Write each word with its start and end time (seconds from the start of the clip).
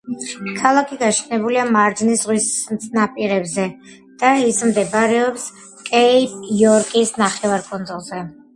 ქალაქი 0.59 0.95
გაშენებულია 1.01 1.65
მარჯნის 1.75 2.23
ზღვის 2.23 2.47
ნაპირებზე 2.97 3.67
და 4.23 4.33
ის 4.47 4.63
მდებარეობს 4.73 5.47
კეიპ-იორკის 5.93 7.17
ნახევარკუნძულზე. 7.27 8.27